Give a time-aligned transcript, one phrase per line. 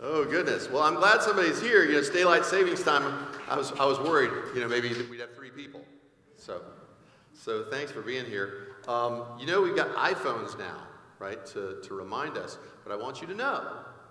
[0.00, 0.70] Oh goodness.
[0.70, 1.84] Well, I'm glad somebody's here.
[1.84, 3.26] You know, it's daylight savings time.
[3.48, 4.30] I was I was worried.
[4.54, 5.80] You know, maybe we'd have three people.
[6.36, 6.62] So,
[7.32, 8.76] so thanks for being here.
[8.86, 10.86] Um, you know, we've got iPhones now,
[11.18, 12.58] right, to to remind us.
[12.84, 13.66] But I want you to know,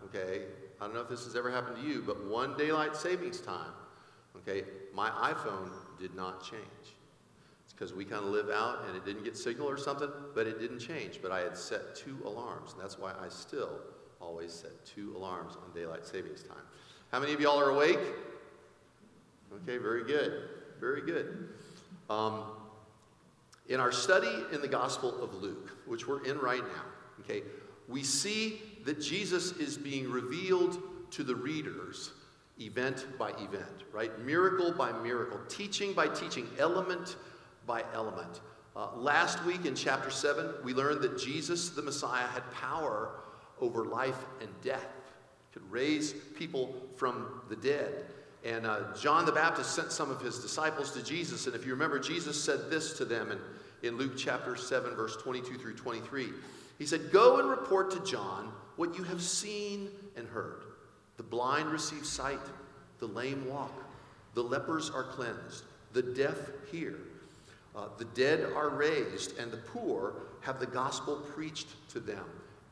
[0.05, 0.41] okay.
[0.81, 3.71] I don't know if this has ever happened to you, but one daylight savings time,
[4.35, 4.63] okay,
[4.93, 6.61] my iPhone did not change.
[7.63, 10.45] It's because we kind of live out and it didn't get signal or something, but
[10.45, 11.19] it didn't change.
[11.21, 13.79] But I had set two alarms, and that's why I still
[14.21, 16.57] always set two alarms on daylight savings time.
[17.11, 17.99] How many of y'all are awake?
[19.53, 20.49] Okay, very good.
[20.79, 21.49] Very good.
[22.09, 22.43] Um,
[23.67, 26.83] in our study in the Gospel of Luke, which we're in right now,
[27.21, 27.43] okay,
[27.87, 30.77] we see that Jesus is being revealed
[31.11, 32.11] to the readers
[32.59, 34.17] event by event, right?
[34.19, 37.15] Miracle by miracle, teaching by teaching, element
[37.65, 38.41] by element.
[38.75, 43.11] Uh, last week in chapter 7, we learned that Jesus, the Messiah, had power
[43.61, 44.87] over life and death,
[45.53, 48.05] could raise people from the dead.
[48.45, 51.47] And uh, John the Baptist sent some of his disciples to Jesus.
[51.47, 53.39] And if you remember, Jesus said this to them in,
[53.87, 56.29] in Luke chapter 7, verse 22 through 23.
[56.77, 60.63] He said, Go and report to John what you have seen and heard.
[61.17, 62.39] The blind receive sight,
[62.99, 63.73] the lame walk,
[64.35, 66.37] the lepers are cleansed, the deaf
[66.71, 66.99] hear,
[67.75, 72.23] uh, the dead are raised, and the poor have the gospel preached to them.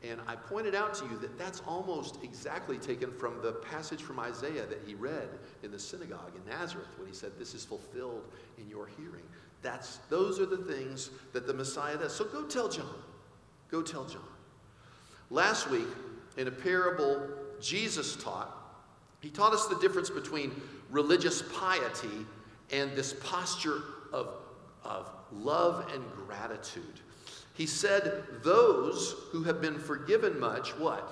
[0.08, 4.20] And I pointed out to you that that's almost exactly taken from the passage from
[4.20, 5.28] Isaiah that he read
[5.62, 8.24] in the synagogue in Nazareth when he said, This is fulfilled
[8.58, 9.24] in your hearing.
[9.62, 12.14] That's, those are the things that the Messiah does.
[12.14, 12.94] So go tell John.
[13.70, 14.22] Go tell John.
[15.30, 15.88] Last week,
[16.36, 17.28] in a parable
[17.60, 18.54] Jesus taught,
[19.20, 20.52] he taught us the difference between
[20.90, 22.26] religious piety
[22.70, 23.80] and this posture
[24.12, 24.34] of,
[24.84, 27.00] of love and gratitude.
[27.56, 31.10] He said, Those who have been forgiven much, what?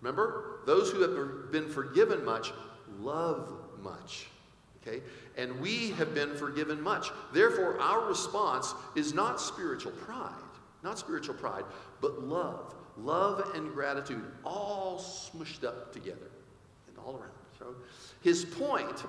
[0.00, 0.60] Remember?
[0.66, 2.52] Those who have been forgiven much
[2.98, 4.26] love much.
[4.80, 5.02] Okay?
[5.36, 7.10] And we have been forgiven much.
[7.32, 10.32] Therefore, our response is not spiritual pride,
[10.82, 11.64] not spiritual pride,
[12.00, 12.74] but love.
[12.98, 16.30] Love and gratitude all smushed up together
[16.88, 17.30] and all around.
[17.58, 17.74] So
[18.22, 19.04] his point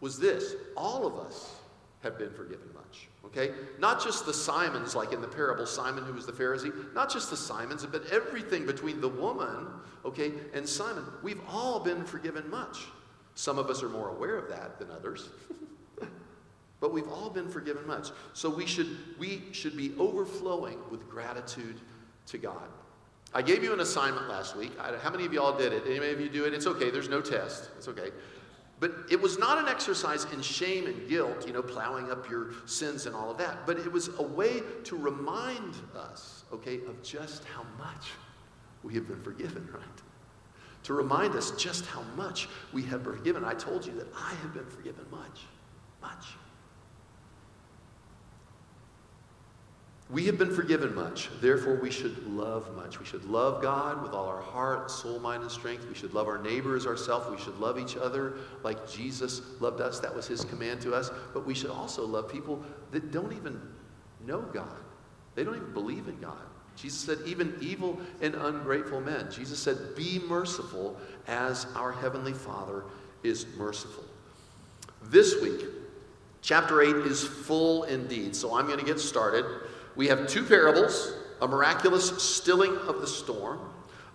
[0.00, 1.57] was this all of us
[2.02, 3.08] have been forgiven much.
[3.24, 3.52] Okay?
[3.78, 7.30] Not just the Simons, like in the parable, Simon who was the Pharisee, not just
[7.30, 9.66] the Simons, but everything between the woman,
[10.04, 11.04] okay, and Simon.
[11.22, 12.86] We've all been forgiven much.
[13.34, 15.28] Some of us are more aware of that than others.
[16.80, 18.08] but we've all been forgiven much.
[18.32, 21.80] So we should, we should be overflowing with gratitude
[22.26, 22.68] to God.
[23.34, 24.72] I gave you an assignment last week.
[24.80, 25.82] I, how many of y'all did it?
[25.86, 26.54] Any of you do it?
[26.54, 26.90] It's okay.
[26.90, 27.70] There's no test.
[27.76, 28.10] It's okay.
[28.80, 32.52] But it was not an exercise in shame and guilt, you know, plowing up your
[32.66, 33.66] sins and all of that.
[33.66, 38.10] But it was a way to remind us, okay, of just how much
[38.84, 39.82] we have been forgiven, right?
[40.84, 43.44] To remind us just how much we have been forgiven.
[43.44, 45.42] I told you that I have been forgiven much,
[46.00, 46.26] much.
[50.10, 52.98] We have been forgiven much, therefore we should love much.
[52.98, 55.86] We should love God with all our heart, soul, mind, and strength.
[55.86, 57.28] We should love our neighbor as ourselves.
[57.30, 60.00] We should love each other like Jesus loved us.
[60.00, 61.10] That was his command to us.
[61.34, 63.60] But we should also love people that don't even
[64.26, 64.78] know God.
[65.34, 66.38] They don't even believe in God.
[66.74, 69.30] Jesus said, even evil and ungrateful men.
[69.30, 70.96] Jesus said, be merciful
[71.26, 72.84] as our Heavenly Father
[73.22, 74.04] is merciful.
[75.02, 75.66] This week,
[76.40, 78.34] chapter 8 is full indeed.
[78.34, 79.44] So I'm going to get started.
[79.98, 83.60] We have two parables a miraculous stilling of the storm,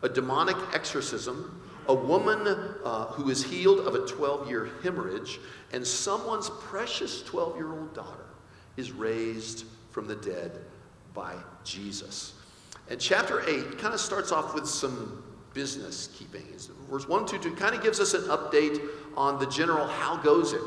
[0.01, 2.47] a demonic exorcism, a woman
[2.83, 5.39] uh, who is healed of a 12 year hemorrhage,
[5.73, 8.25] and someone's precious 12 year old daughter
[8.77, 10.59] is raised from the dead
[11.13, 11.35] by
[11.65, 12.33] Jesus.
[12.89, 15.21] And chapter 8 kind of starts off with some
[15.53, 16.45] business keeping.
[16.89, 18.81] Verse 1 2 2 kind of gives us an update
[19.17, 20.61] on the general how goes it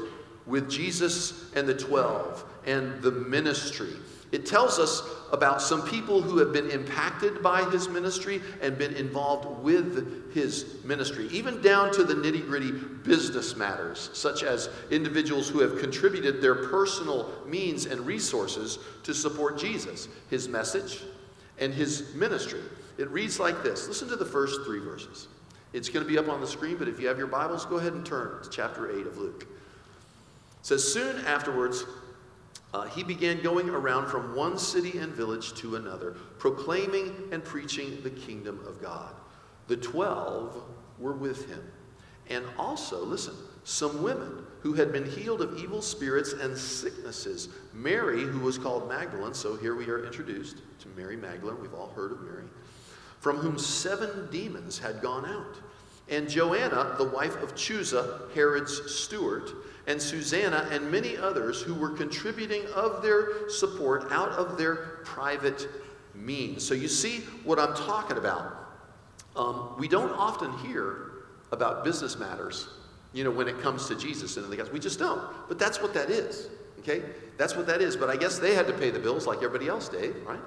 [0.46, 3.92] with Jesus and the 12 and the ministry.
[4.32, 5.02] It tells us
[5.32, 10.84] about some people who have been impacted by his ministry and been involved with his
[10.84, 16.42] ministry, even down to the nitty gritty business matters, such as individuals who have contributed
[16.42, 21.02] their personal means and resources to support Jesus, his message,
[21.58, 22.60] and his ministry.
[22.98, 25.28] It reads like this listen to the first three verses.
[25.72, 27.76] It's going to be up on the screen, but if you have your Bibles, go
[27.76, 29.46] ahead and turn to chapter 8 of Luke.
[30.66, 31.84] Says, Soon afterwards,
[32.74, 38.02] uh, he began going around from one city and village to another, proclaiming and preaching
[38.02, 39.14] the kingdom of God.
[39.68, 40.60] The twelve
[40.98, 41.62] were with him.
[42.30, 47.48] And also, listen, some women who had been healed of evil spirits and sicknesses.
[47.72, 51.62] Mary, who was called Magdalene, so here we are introduced to Mary Magdalene.
[51.62, 52.46] We've all heard of Mary,
[53.20, 55.60] from whom seven demons had gone out.
[56.08, 59.50] and Joanna, the wife of Chuza, Herod's steward,
[59.86, 65.68] and Susanna, and many others who were contributing of their support out of their private
[66.14, 66.66] means.
[66.66, 68.52] So you see what I'm talking about.
[69.36, 71.12] Um, we don't often hear
[71.52, 72.68] about business matters,
[73.12, 74.70] you know, when it comes to Jesus and the guys.
[74.70, 75.22] We just don't.
[75.48, 76.48] But that's what that is.
[76.80, 77.02] Okay?
[77.36, 77.96] That's what that is.
[77.96, 80.40] But I guess they had to pay the bills like everybody else, Dave, right?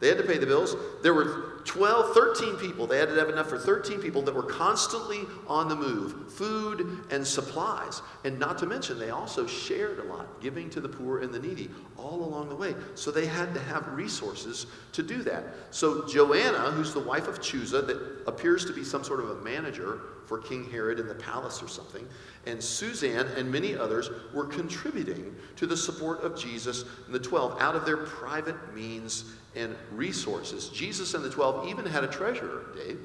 [0.00, 0.74] They had to pay the bills.
[1.02, 2.86] There were 12, 13 people.
[2.86, 7.04] They had to have enough for 13 people that were constantly on the move food
[7.10, 8.02] and supplies.
[8.24, 11.38] And not to mention, they also shared a lot, giving to the poor and the
[11.38, 12.74] needy all along the way.
[12.94, 15.44] So they had to have resources to do that.
[15.70, 19.42] So Joanna, who's the wife of Chuza, that appears to be some sort of a
[19.42, 22.06] manager for King Herod in the palace or something,
[22.46, 27.60] and Suzanne and many others were contributing to the support of Jesus and the 12
[27.60, 30.68] out of their private means and resources.
[30.68, 32.98] Jesus and the 12 even had a treasurer, Dave.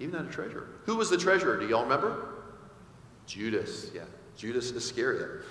[0.00, 0.68] Even had a treasurer.
[0.84, 1.58] Who was the treasurer?
[1.58, 2.28] Do y'all remember?
[3.26, 4.02] Judas, yeah.
[4.36, 5.44] Judas Iscariot.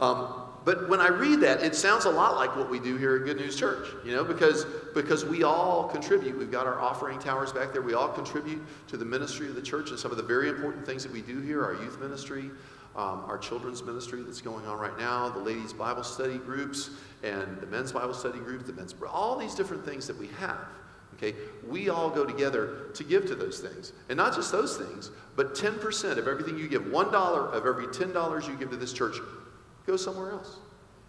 [0.00, 3.16] Um, but when I read that, it sounds a lot like what we do here
[3.16, 4.64] at Good News Church, you know, because,
[4.94, 6.36] because we all contribute.
[6.36, 7.82] We've got our offering towers back there.
[7.82, 10.86] We all contribute to the ministry of the church and some of the very important
[10.86, 12.50] things that we do here our youth ministry,
[12.96, 16.90] um, our children's ministry that's going on right now, the ladies' Bible study groups,
[17.22, 20.66] and the men's Bible study group, the men's, all these different things that we have.
[21.14, 21.34] Okay,
[21.68, 23.92] we all go together to give to those things.
[24.08, 28.48] And not just those things, but 10% of everything you give, $1 of every $10
[28.48, 29.16] you give to this church
[29.86, 30.56] goes somewhere else.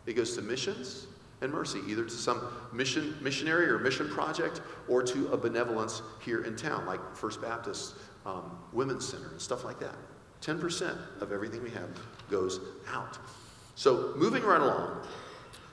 [0.06, 1.08] It goes to missions
[1.42, 2.42] and mercy, either to some
[2.72, 7.96] mission, missionary or mission project or to a benevolence here in town, like First Baptist
[8.26, 9.96] um, Women's Center and stuff like that.
[10.46, 11.90] 10% of everything we have
[12.30, 12.60] goes
[12.92, 13.18] out.
[13.76, 15.06] So, moving right along,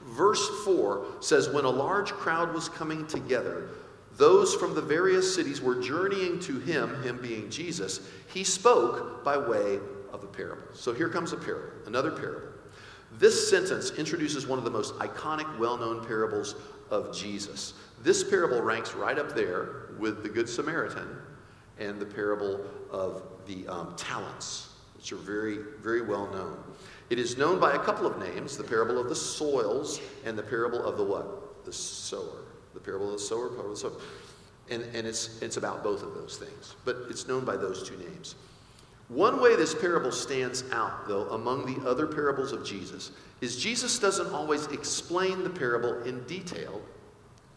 [0.03, 3.69] verse 4 says, When a large crowd was coming together,
[4.17, 8.01] those from the various cities were journeying to him, him being Jesus.
[8.33, 9.79] He spoke by way
[10.13, 10.65] of a parable.
[10.73, 12.49] So, here comes a parable, another parable.
[13.19, 16.55] This sentence introduces one of the most iconic, well known parables
[16.91, 17.75] of Jesus.
[18.03, 21.19] This parable ranks right up there with the Good Samaritan
[21.79, 26.57] and the parable of the um, talents, which are very, very well known.
[27.11, 30.43] It is known by a couple of names the parable of the soils and the
[30.43, 31.65] parable of the what?
[31.65, 32.45] The sower.
[32.75, 34.01] The parable of the sower, parable of the sower.
[34.71, 37.97] And, and it's, it's about both of those things, but it's known by those two
[37.97, 38.37] names.
[39.09, 43.11] One way this parable stands out, though, among the other parables of Jesus,
[43.43, 46.81] is Jesus doesn't always explain the parable in detail,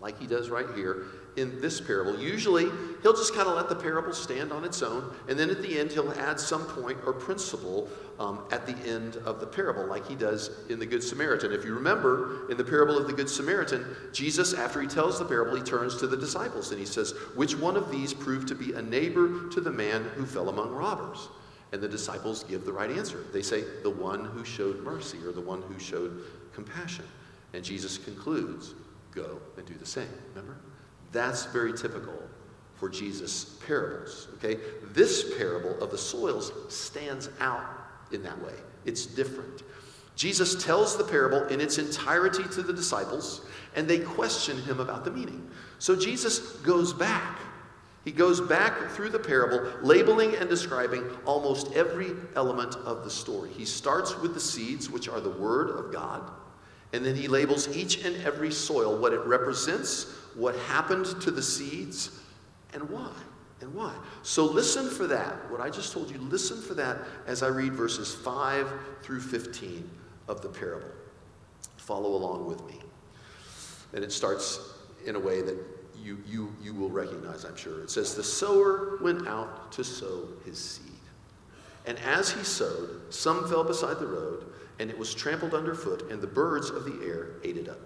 [0.02, 1.06] like he does right here
[1.38, 2.20] in this parable.
[2.20, 2.66] Usually,
[3.02, 5.78] he'll just kind of let the parable stand on its own, and then at the
[5.80, 7.90] end, he'll add some point or principle
[8.20, 11.52] um, at the end of the parable, like he does in the Good Samaritan.
[11.52, 15.26] If you remember, in the parable of the Good Samaritan, Jesus, after he tells the
[15.26, 18.56] parable, he turns to the disciples and he says, Which one of these proved to
[18.56, 21.28] be a neighbor to the man who fell among robbers?
[21.72, 23.26] And the disciples give the right answer.
[23.34, 26.22] They say, the one who showed mercy or the one who showed
[26.54, 27.04] compassion.
[27.54, 28.76] And Jesus concludes,
[29.14, 30.08] go and do the same.
[30.30, 30.58] Remember?
[31.16, 32.14] That's very typical
[32.76, 34.28] for Jesus' parables.
[34.36, 34.60] Okay?
[34.92, 37.66] This parable of the soils stands out
[38.12, 38.54] in that way.
[38.86, 39.64] It's different.
[40.16, 43.42] Jesus tells the parable in its entirety to the disciples,
[43.76, 45.50] and they question him about the meaning.
[45.80, 47.40] So Jesus goes back
[48.06, 53.50] he goes back through the parable, labeling and describing almost every element of the story.
[53.50, 56.22] He starts with the seeds, which are the Word of God,
[56.94, 61.42] and then he labels each and every soil, what it represents, what happened to the
[61.42, 62.20] seeds,
[62.74, 63.12] and why.
[63.62, 63.94] And why?
[64.22, 65.50] So listen for that.
[65.50, 68.70] What I just told you, listen for that as I read verses 5
[69.02, 69.90] through 15
[70.28, 70.92] of the parable.
[71.78, 72.80] Follow along with me.
[73.94, 74.74] And it starts
[75.06, 75.58] in a way that
[75.98, 77.82] you, you, you will recognize, I'm sure.
[77.82, 80.92] It says, The sower went out to sow his seed.
[81.86, 86.22] And as he sowed, some fell beside the road, and it was trampled underfoot, and
[86.22, 87.80] the birds of the air ate it up.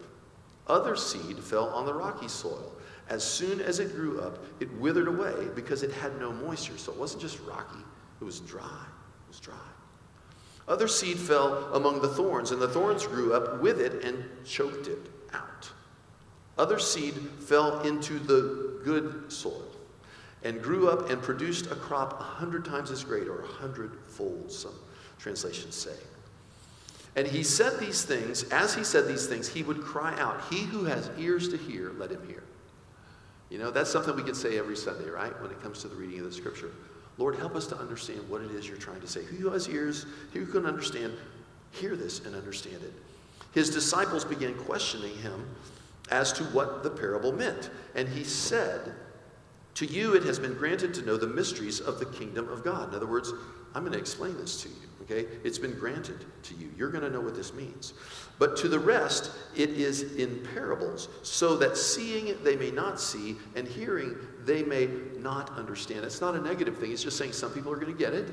[0.70, 2.72] Other seed fell on the rocky soil.
[3.10, 6.78] As soon as it grew up, it withered away because it had no moisture.
[6.78, 7.84] So it wasn't just rocky,
[8.22, 8.86] it was dry.
[9.26, 9.56] It was dry.
[10.68, 14.88] Other seed fell among the thorns, and the thorns grew up with it and choked
[14.88, 15.00] it
[15.34, 15.72] out.
[16.60, 19.66] Other seed fell into the good soil
[20.44, 24.52] and grew up and produced a crop a hundred times as great or a hundredfold,
[24.52, 24.76] some
[25.18, 25.96] translations say.
[27.16, 30.62] And he said these things, as he said these things, he would cry out, He
[30.62, 32.44] who has ears to hear, let him hear.
[33.50, 35.40] You know, that's something we can say every Sunday, right?
[35.42, 36.72] When it comes to the reading of the scripture.
[37.18, 39.24] Lord, help us to understand what it is you're trying to say.
[39.24, 41.14] Who has ears, who can understand,
[41.72, 42.94] hear this and understand it.
[43.54, 45.48] His disciples began questioning him
[46.12, 47.70] as to what the parable meant.
[47.96, 48.94] And he said
[49.76, 52.90] To you it has been granted to know the mysteries of the kingdom of God.
[52.90, 53.34] In other words,
[53.74, 55.28] I'm going to explain this to you, okay?
[55.44, 56.70] It's been granted to you.
[56.78, 57.94] You're going to know what this means.
[58.38, 63.36] But to the rest, it is in parables, so that seeing they may not see,
[63.56, 64.88] and hearing they may
[65.18, 66.06] not understand.
[66.06, 66.92] It's not a negative thing.
[66.92, 68.32] It's just saying some people are going to get it,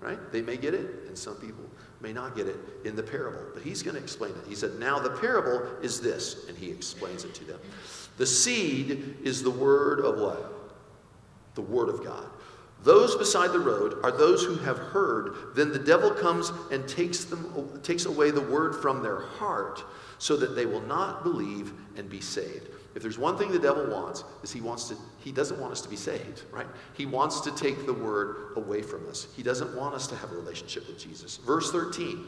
[0.00, 0.18] right?
[0.32, 1.64] They may get it, and some people
[2.00, 3.42] may not get it in the parable.
[3.54, 4.48] But he's going to explain it.
[4.48, 7.60] He said, Now the parable is this, and he explains it to them.
[8.16, 10.74] The seed is the word of what?
[11.54, 12.30] The word of God.
[12.82, 15.54] Those beside the road are those who have heard.
[15.54, 19.84] Then the devil comes and takes, them, takes away the word from their heart
[20.18, 22.68] so that they will not believe and be saved.
[22.94, 25.80] If there's one thing the devil wants, is he wants to he doesn't want us
[25.82, 26.66] to be saved, right?
[26.94, 29.28] He wants to take the word away from us.
[29.36, 31.38] He doesn't want us to have a relationship with Jesus.
[31.38, 32.26] Verse 13.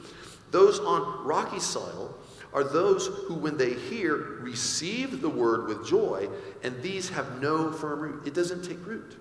[0.53, 2.17] Those on rocky soil
[2.53, 6.29] are those who when they hear receive the word with joy,
[6.63, 8.27] and these have no firm root.
[8.27, 9.17] It doesn't take root.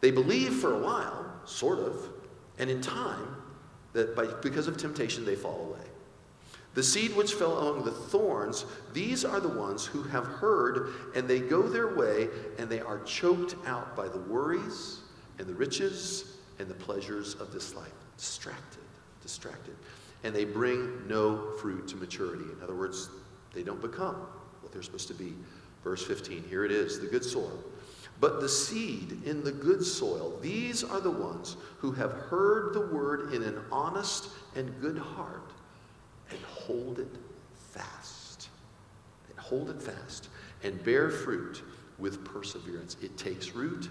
[0.00, 2.08] They believe for a while, sort of,
[2.58, 3.36] and in time,
[3.92, 5.86] that by, because of temptation they fall away.
[6.74, 11.26] The seed which fell among the thorns, these are the ones who have heard, and
[11.26, 12.28] they go their way,
[12.58, 15.00] and they are choked out by the worries
[15.38, 17.92] and the riches and the pleasures of this life.
[18.16, 18.82] Distracted,
[19.22, 19.74] distracted.
[20.24, 22.44] And they bring no fruit to maturity.
[22.44, 23.08] In other words,
[23.54, 24.16] they don't become
[24.60, 25.34] what they're supposed to be.
[25.82, 27.64] Verse 15, here it is the good soil.
[28.20, 32.80] But the seed in the good soil, these are the ones who have heard the
[32.80, 35.52] word in an honest and good heart
[36.30, 37.16] and hold it
[37.70, 38.48] fast.
[39.30, 40.28] And hold it fast
[40.62, 41.62] and bear fruit
[41.98, 42.96] with perseverance.
[43.02, 43.88] It takes root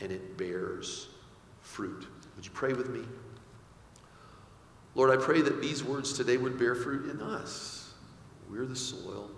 [0.00, 1.08] and it bears
[1.60, 2.06] fruit.
[2.36, 3.02] Would you pray with me?
[4.94, 7.92] Lord, I pray that these words today would bear fruit in us.
[8.50, 9.30] We're the soil.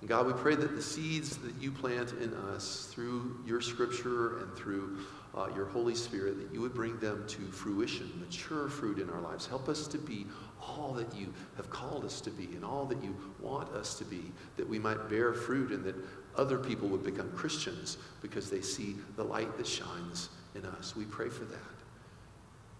[0.00, 4.38] And God, we pray that the seeds that you plant in us through your scripture
[4.38, 4.98] and through
[5.36, 9.20] uh, your Holy Spirit, that you would bring them to fruition, mature fruit in our
[9.20, 9.46] lives.
[9.46, 10.26] Help us to be
[10.60, 14.04] all that you have called us to be and all that you want us to
[14.04, 15.94] be, that we might bear fruit and that
[16.36, 20.96] other people would become Christians because they see the light that shines in us.
[20.96, 21.58] We pray for that.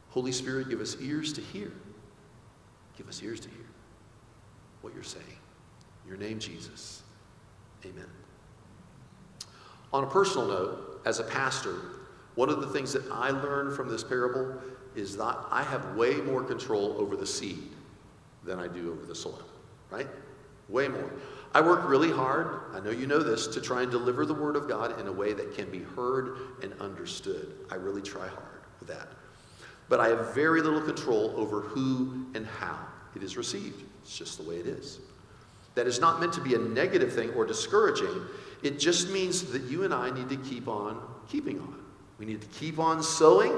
[0.09, 1.73] Holy Spirit, give us ears to hear.
[2.97, 3.67] Give us ears to hear
[4.81, 5.25] what you're saying.
[6.05, 7.03] In your name, Jesus.
[7.85, 8.07] Amen.
[9.93, 11.75] On a personal note, as a pastor,
[12.35, 14.55] one of the things that I learned from this parable
[14.95, 17.71] is that I have way more control over the seed
[18.45, 19.43] than I do over the soil,
[19.91, 20.09] right?
[20.69, 21.11] Way more.
[21.53, 24.55] I work really hard, I know you know this, to try and deliver the Word
[24.55, 27.55] of God in a way that can be heard and understood.
[27.71, 29.09] I really try hard with that.
[29.89, 32.79] But I have very little control over who and how
[33.17, 33.83] it is received.
[34.03, 35.01] It's just the way it is.
[35.81, 38.27] That is not meant to be a negative thing or discouraging.
[38.63, 41.83] It just means that you and I need to keep on keeping on.
[42.19, 43.55] We need to keep on sowing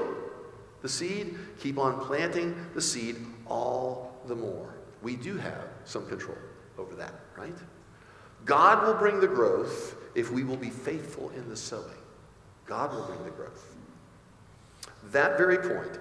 [0.81, 4.73] the seed, keep on planting the seed all the more.
[5.01, 6.37] We do have some control
[6.77, 7.57] over that, right?
[8.45, 11.83] God will bring the growth if we will be faithful in the sowing.
[12.65, 13.75] God will bring the growth.
[15.11, 15.99] That very point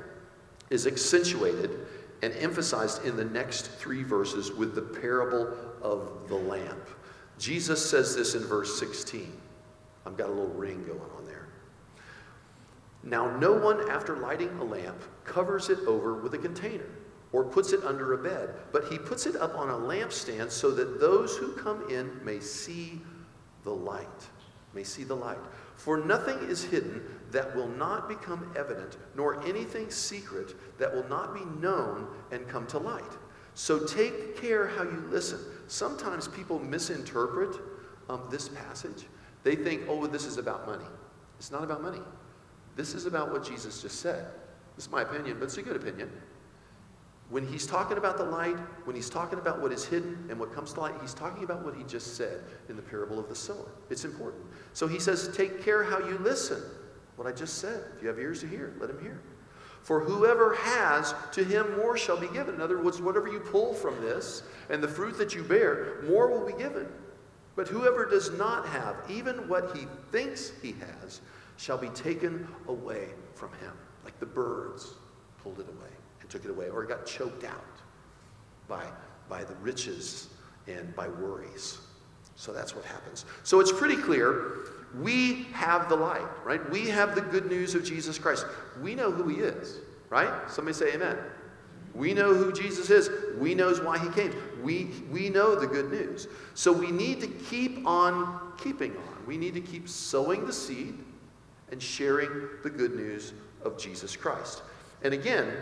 [0.71, 1.81] is accentuated
[2.23, 5.52] and emphasized in the next three verses with the parable
[5.83, 6.89] of the lamp.
[7.39, 9.33] Jesus says this in verse 16.
[10.07, 11.49] I've got a little ring going on there.
[13.05, 16.87] Now, no one, after lighting a lamp, covers it over with a container
[17.33, 20.71] or puts it under a bed, but he puts it up on a lampstand so
[20.71, 23.01] that those who come in may see
[23.65, 24.07] the light.
[24.75, 25.39] May see the light.
[25.77, 31.35] For nothing is hidden that will not become evident, nor anything secret that will not
[31.35, 33.03] be known and come to light.
[33.54, 35.38] So take care how you listen.
[35.66, 37.56] Sometimes people misinterpret
[38.09, 39.06] um, this passage.
[39.42, 40.85] They think, oh, this is about money.
[41.38, 42.00] It's not about money.
[42.76, 44.26] This is about what Jesus just said.
[44.76, 46.11] This is my opinion, but it's a good opinion.
[47.28, 50.54] When he's talking about the light, when he's talking about what is hidden and what
[50.54, 53.35] comes to light, he's talking about what he just said in the parable of the
[53.35, 53.71] sower.
[53.90, 54.44] It's important.
[54.75, 56.62] So he says, Take care how you listen.
[57.16, 57.85] What I just said.
[57.97, 59.21] If you have ears to hear, let him hear.
[59.83, 62.55] For whoever has, to him more shall be given.
[62.55, 66.31] In other words, whatever you pull from this and the fruit that you bear, more
[66.31, 66.87] will be given.
[67.57, 71.21] But whoever does not have, even what he thinks he has,
[71.57, 73.73] shall be taken away from him.
[74.05, 74.95] Like the birds
[75.43, 77.65] pulled it away and took it away, or it got choked out
[78.69, 78.85] by,
[79.29, 80.29] by the riches
[80.69, 81.79] and by worries.
[82.37, 83.25] So that's what happens.
[83.43, 84.69] So it's pretty clear
[85.00, 86.68] we have the light, right?
[86.70, 88.46] We have the good news of Jesus Christ.
[88.80, 89.78] We know who he is,
[90.11, 90.50] right?
[90.50, 91.16] Somebody say amen.
[91.94, 93.11] We know who Jesus is.
[93.38, 94.34] We knows why he came.
[94.62, 96.28] We, we know the good news.
[96.54, 99.26] So we need to keep on keeping on.
[99.26, 100.94] We need to keep sowing the seed
[101.70, 102.30] and sharing
[102.62, 103.32] the good news
[103.64, 104.62] of Jesus Christ.
[105.02, 105.52] And again,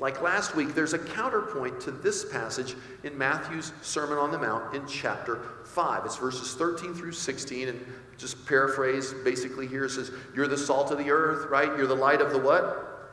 [0.00, 4.74] like last week, there's a counterpoint to this passage in Matthew's Sermon on the Mount
[4.74, 6.04] in chapter 5.
[6.04, 7.86] It's verses 13 through 16, and
[8.18, 11.76] just paraphrase basically here says, You're the salt of the earth, right?
[11.76, 13.12] You're the light of the what?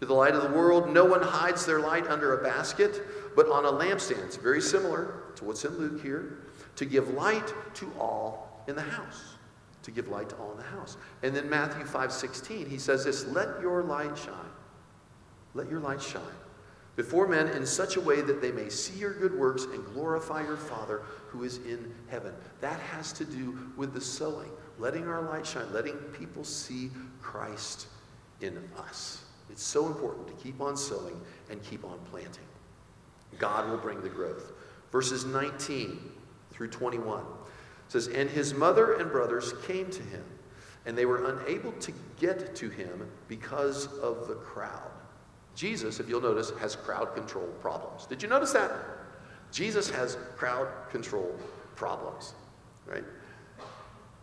[0.00, 0.92] You're the light of the world.
[0.92, 3.02] No one hides their light under a basket,
[3.34, 4.24] but on a lampstand.
[4.24, 6.38] It's very similar to what's in Luke here.
[6.76, 9.36] To give light to all in the house.
[9.84, 10.96] To give light to all in the house.
[11.22, 14.34] And then Matthew 5 16, he says this Let your light shine.
[15.54, 16.22] Let your light shine
[16.96, 20.42] before men in such a way that they may see your good works and glorify
[20.42, 22.32] your Father who is in heaven.
[22.62, 27.88] That has to do with the sowing, letting our light shine, letting people see Christ
[28.40, 29.22] in us.
[29.50, 32.44] It's so important to keep on sowing and keep on planting.
[33.38, 34.52] God will bring the growth.
[34.90, 35.98] Verses 19
[36.50, 37.22] through 21
[37.88, 40.24] says, And his mother and brothers came to him,
[40.86, 44.90] and they were unable to get to him because of the crowd.
[45.56, 48.06] Jesus, if you'll notice, has crowd control problems.
[48.06, 48.72] Did you notice that?
[49.50, 51.34] Jesus has crowd control
[51.74, 52.34] problems,
[52.86, 53.04] right?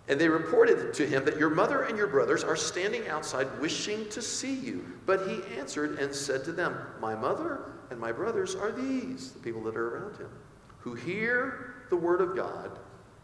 [0.07, 4.07] And they reported to him that your mother and your brothers are standing outside wishing
[4.09, 4.85] to see you.
[5.05, 9.39] But he answered and said to them, My mother and my brothers are these, the
[9.39, 10.29] people that are around him,
[10.79, 12.77] who hear the word of God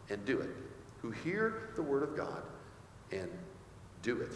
[0.10, 0.50] and do it.
[1.02, 2.44] Who hear the word of God
[3.12, 3.30] and
[4.02, 4.32] do it.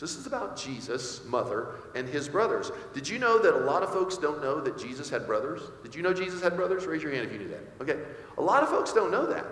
[0.00, 2.72] This is about Jesus' mother and his brothers.
[2.94, 5.60] Did you know that a lot of folks don't know that Jesus had brothers?
[5.82, 6.86] Did you know Jesus had brothers?
[6.86, 7.60] Raise your hand if you knew that.
[7.82, 8.00] Okay.
[8.38, 9.46] A lot of folks don't know that.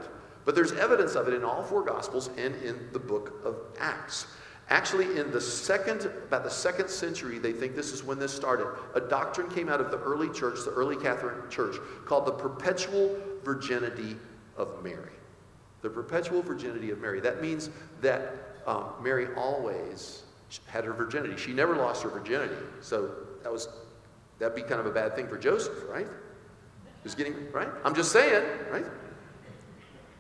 [0.47, 4.27] But there's evidence of it in all four Gospels and in the book of Acts.
[4.71, 8.69] Actually, in the second, about the second century, they think this is when this started.
[8.95, 11.77] A doctrine came out of the early church, the early Catholic Church,
[12.07, 14.17] called the perpetual virginity
[14.57, 15.13] of Mary.
[15.83, 17.21] The perpetual virginity of Mary.
[17.21, 17.69] That means
[18.01, 18.33] that
[18.67, 20.23] um, Mary always
[20.67, 21.37] had her virginity.
[21.37, 22.55] She never lost her virginity.
[22.81, 23.11] So
[23.43, 23.69] that was
[24.39, 26.07] that'd be kind of a bad thing for Joseph, right?
[27.03, 27.69] Who's getting right?
[27.85, 28.87] I'm just saying, right?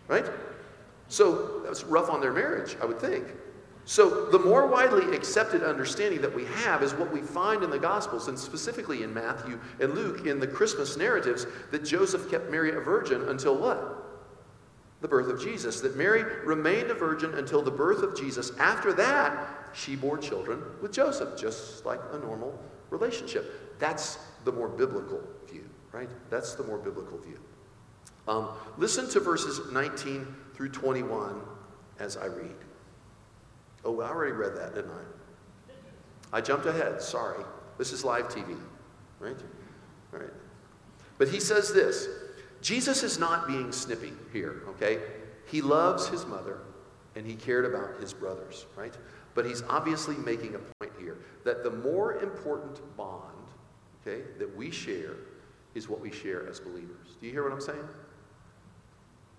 [0.06, 0.26] Right?
[1.08, 3.26] So that was rough on their marriage, I would think.
[3.88, 7.78] So the more widely accepted understanding that we have is what we find in the
[7.78, 12.76] Gospels, and specifically in Matthew and Luke, in the Christmas narratives, that Joseph kept Mary
[12.76, 14.04] a virgin until what?
[15.00, 15.80] The birth of Jesus.
[15.80, 18.52] That Mary remained a virgin until the birth of Jesus.
[18.58, 22.58] After that, she bore children with Joseph, just like a normal
[22.90, 23.78] relationship.
[23.78, 26.10] That's the more biblical view, right?
[26.30, 27.38] That's the more biblical view.
[28.26, 31.40] Um, listen to verses 19 through 21
[31.98, 32.56] as I read.
[33.84, 36.38] Oh, I already read that, didn't I?
[36.38, 37.00] I jumped ahead.
[37.00, 37.42] Sorry.
[37.78, 38.58] This is live TV,
[39.18, 39.36] right?
[40.12, 40.30] All right.
[41.16, 42.08] But he says this
[42.60, 44.98] Jesus is not being snippy here, okay?
[45.46, 46.58] He loves his mother
[47.16, 48.94] and he cared about his brothers, right?
[49.38, 53.22] But he's obviously making a point here that the more important bond,
[54.02, 55.14] okay, that we share
[55.76, 57.14] is what we share as believers.
[57.20, 57.88] Do you hear what I'm saying?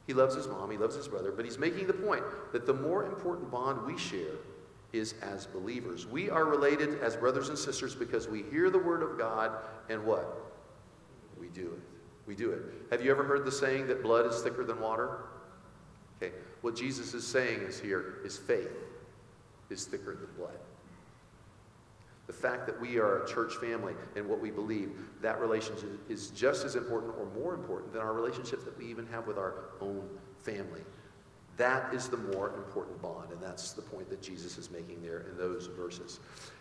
[0.07, 2.73] He loves his mom, he loves his brother, but he's making the point that the
[2.73, 4.37] more important bond we share
[4.93, 6.07] is as believers.
[6.07, 9.51] We are related as brothers and sisters because we hear the word of God
[9.89, 10.33] and what?
[11.37, 11.81] We do it.
[12.25, 12.61] We do it.
[12.89, 15.25] Have you ever heard the saying that blood is thicker than water?
[16.23, 16.33] Okay.
[16.61, 18.71] What Jesus is saying is here is faith
[19.69, 20.57] is thicker than blood.
[22.27, 26.29] The fact that we are a church family and what we believe, that relationship is
[26.29, 29.71] just as important or more important than our relationships that we even have with our
[29.81, 30.81] own family.
[31.57, 35.25] That is the more important bond, and that's the point that Jesus is making there
[35.29, 36.19] in those verses.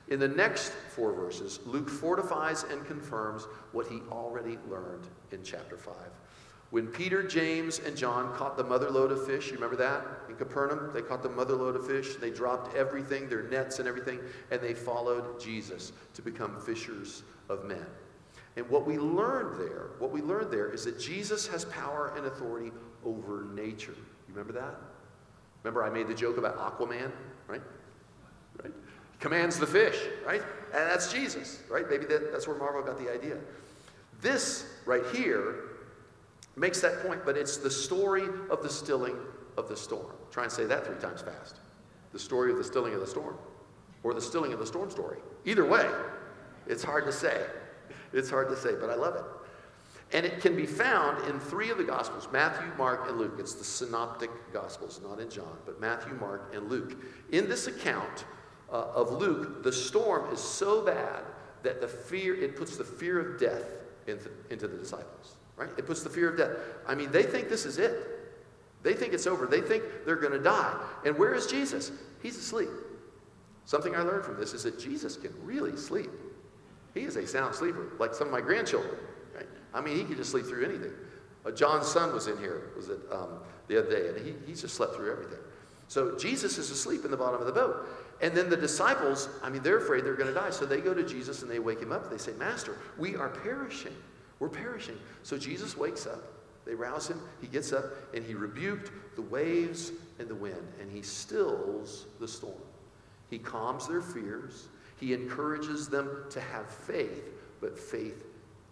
[0.08, 5.76] In the next four verses, Luke fortifies and confirms what he already learned in chapter
[5.76, 5.94] 5.
[6.70, 10.04] When Peter, James, and John caught the mother lode of fish, you remember that?
[10.28, 12.16] In Capernaum, they caught the mother lode of fish.
[12.16, 17.64] They dropped everything, their nets and everything, and they followed Jesus to become fishers of
[17.64, 17.86] men.
[18.56, 22.26] And what we learned there, what we learned there is that Jesus has power and
[22.26, 22.72] authority
[23.04, 23.94] over nature.
[23.94, 24.74] You remember that?
[25.62, 27.10] Remember I made the joke about Aquaman,
[27.46, 27.62] right?
[28.62, 28.72] Right?
[29.12, 30.42] He commands the fish, right?
[30.74, 31.88] And that's Jesus, right?
[31.88, 33.38] Maybe that, that's where Marvel got the idea.
[34.20, 35.67] This right here
[36.58, 39.16] makes that point, but it's the story of the stilling
[39.56, 40.12] of the storm.
[40.30, 41.56] Try and say that three times fast.
[42.12, 43.36] The story of the stilling of the storm,
[44.02, 45.18] or the stilling of the storm story.
[45.44, 45.88] Either way,
[46.66, 47.44] it's hard to say.
[48.12, 49.24] It's hard to say, but I love it.
[50.12, 53.36] And it can be found in three of the Gospels Matthew, Mark, and Luke.
[53.38, 56.96] It's the synoptic Gospels, not in John, but Matthew, Mark, and Luke.
[57.30, 58.24] In this account
[58.72, 61.24] uh, of Luke, the storm is so bad
[61.62, 63.64] that the fear, it puts the fear of death
[64.06, 65.70] into, into the disciples right?
[65.76, 66.56] It puts the fear of death.
[66.86, 68.18] I mean, they think this is it.
[68.82, 69.46] They think it's over.
[69.46, 70.74] They think they're going to die.
[71.04, 71.90] And where is Jesus?
[72.22, 72.68] He's asleep.
[73.64, 76.10] Something I learned from this is that Jesus can really sleep.
[76.94, 78.94] He is a sound sleeper, like some of my grandchildren.
[79.34, 79.46] Right?
[79.74, 80.92] I mean, he can just sleep through anything.
[81.44, 84.58] Uh, John's son was in here, was it um, the other day, and he, he
[84.58, 85.38] just slept through everything.
[85.88, 87.88] So Jesus is asleep in the bottom of the boat.
[88.20, 90.50] And then the disciples, I mean, they're afraid they're going to die.
[90.50, 92.10] So they go to Jesus and they wake him up.
[92.10, 93.94] They say, Master, we are perishing.
[94.38, 94.98] We're perishing.
[95.22, 96.22] So Jesus wakes up.
[96.64, 97.20] They rouse him.
[97.40, 102.28] He gets up and he rebuked the waves and the wind and he stills the
[102.28, 102.54] storm.
[103.30, 104.68] He calms their fears.
[105.00, 108.24] He encourages them to have faith, but faith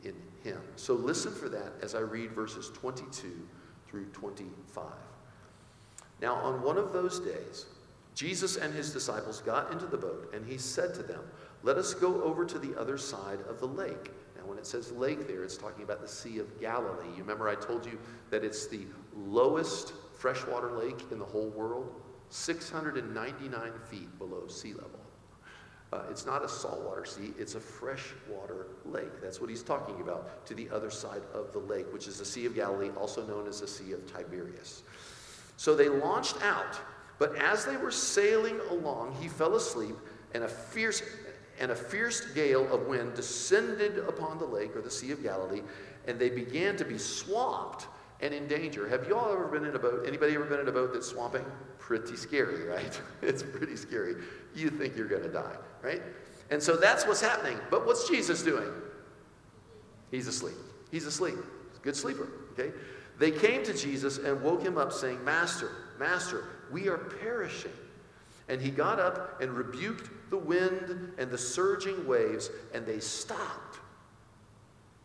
[0.05, 0.61] in him.
[0.77, 3.47] So listen for that as I read verses 22
[3.89, 4.85] through 25.
[6.21, 7.67] Now, on one of those days,
[8.15, 11.21] Jesus and his disciples got into the boat, and he said to them,
[11.63, 14.11] Let us go over to the other side of the lake.
[14.47, 17.09] When it says lake there, it's talking about the Sea of Galilee.
[17.17, 17.99] You remember I told you
[18.31, 21.93] that it's the lowest freshwater lake in the whole world?
[22.31, 25.01] 699 feet below sea level.
[25.93, 29.21] Uh, it's not a saltwater sea, it's a freshwater lake.
[29.23, 32.25] That's what he's talking about to the other side of the lake, which is the
[32.25, 34.83] Sea of Galilee, also known as the Sea of Tiberias.
[35.57, 36.79] So they launched out,
[37.19, 39.97] but as they were sailing along, he fell asleep,
[40.35, 41.03] and a fierce
[41.59, 45.63] and a fierce gale of wind descended upon the lake or the Sea of Galilee,
[46.07, 47.87] and they began to be swamped
[48.21, 48.89] and in danger.
[48.89, 50.05] Have you all ever been in a boat?
[50.07, 51.45] Anybody ever been in a boat that's swamping?
[51.79, 53.01] Pretty scary, right?
[53.23, 54.17] it's pretty scary.
[54.55, 56.03] You think you're going to die, right?
[56.51, 57.59] And so that's what's happening.
[57.71, 58.71] But what's Jesus doing?
[60.11, 60.57] He's asleep.
[60.91, 61.37] He's asleep.
[61.71, 62.73] He's good sleeper, okay?
[63.19, 67.73] They came to Jesus and woke him up, saying, Master, Master, we are perishing.
[68.49, 73.79] And he got up and rebuked the wind and the surging waves, and they stopped.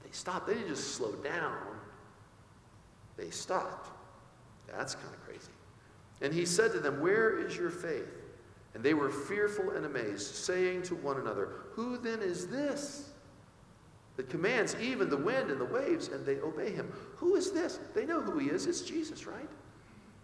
[0.04, 0.48] They stopped.
[0.48, 1.80] They didn't just slow down,
[3.18, 3.90] they stopped.
[4.68, 5.52] That's kind of crazy.
[6.22, 8.08] And he said to them, Where is your faith?
[8.74, 13.12] And they were fearful and amazed, saying to one another, Who then is this?
[14.18, 16.92] that commands even the wind and the waves, and they obey him.
[17.16, 17.80] Who is this?
[17.96, 18.68] They know who he is.
[18.68, 19.50] It's Jesus, right?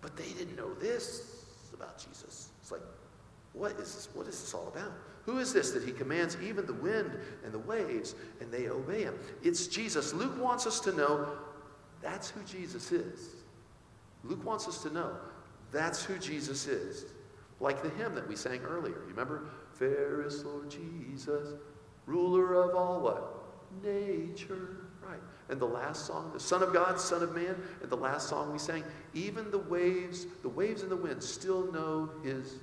[0.01, 2.49] But they didn't know this about Jesus.
[2.61, 2.81] It's like,
[3.57, 4.09] what is this?
[4.13, 4.91] What is this all about?
[5.25, 7.11] Who is this that he commands even the wind
[7.43, 9.15] and the waves, and they obey him?
[9.43, 10.13] It's Jesus.
[10.13, 11.27] Luke wants us to know
[12.01, 13.35] that's who Jesus is.
[14.23, 15.17] Luke wants us to know
[15.71, 17.05] that's who Jesus is.
[17.59, 18.95] Like the hymn that we sang earlier.
[18.95, 19.49] You remember?
[19.73, 21.53] Fairest Lord Jesus,
[22.05, 23.37] ruler of all what?
[23.83, 24.77] nature.
[25.05, 25.19] Right.
[25.49, 28.51] And the last song, the Son of God, Son of Man, and the last song
[28.51, 32.55] we sang, even the waves, the waves and the wind still know his.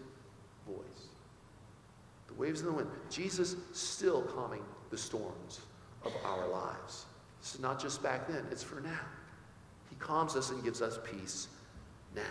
[2.34, 2.88] The waves and the wind.
[3.10, 5.60] Jesus still calming the storms
[6.04, 7.06] of our lives.
[7.40, 9.00] This is not just back then, it's for now.
[9.90, 11.48] He calms us and gives us peace
[12.14, 12.22] now.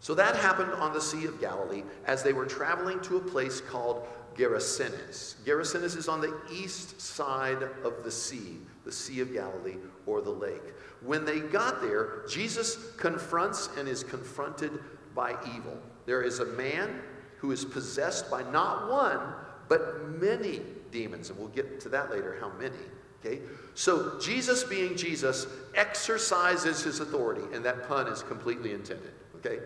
[0.00, 3.60] So that happened on the Sea of Galilee as they were traveling to a place
[3.60, 5.36] called Gerasenes.
[5.44, 10.30] Gerasenes is on the east side of the sea, the Sea of Galilee or the
[10.30, 10.74] lake.
[11.00, 14.78] When they got there, Jesus confronts and is confronted
[15.14, 15.76] by evil.
[16.06, 17.00] There is a man
[17.38, 19.20] who is possessed by not one,
[19.68, 22.76] but many demons, and we'll get to that later, how many.
[23.24, 23.40] Okay?
[23.74, 29.12] So Jesus, being Jesus, exercises his authority, and that pun is completely intended.
[29.36, 29.58] Okay?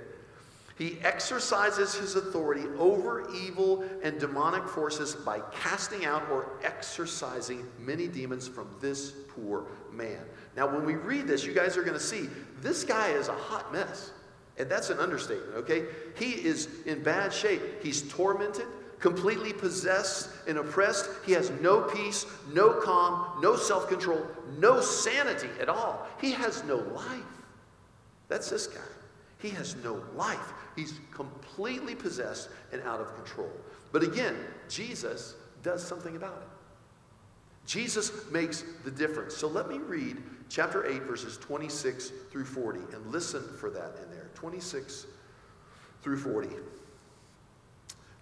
[0.81, 8.09] He exercises his authority over evil and demonic forces by casting out or exorcising many
[8.09, 10.25] demons from this poor man.
[10.57, 12.31] Now, when we read this, you guys are going to see
[12.63, 14.13] this guy is a hot mess.
[14.59, 15.85] And that's an understatement, okay?
[16.17, 17.63] He is in bad shape.
[17.83, 18.67] He's tormented,
[18.99, 21.09] completely possessed and oppressed.
[21.25, 24.27] He has no peace, no calm, no self control,
[24.59, 26.07] no sanity at all.
[26.21, 27.23] He has no life.
[28.29, 28.81] That's this guy.
[29.39, 30.53] He has no life.
[30.77, 33.51] He's completely possessed and out of control.
[33.93, 34.37] But again,
[34.69, 37.67] Jesus does something about it.
[37.67, 39.37] Jesus makes the difference.
[39.37, 40.17] So let me read
[40.49, 43.97] chapter 8, verses 26 through 40, and listen for that.
[44.41, 45.07] 26
[46.03, 46.49] through 40.